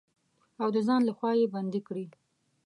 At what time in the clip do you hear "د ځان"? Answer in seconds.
0.75-1.01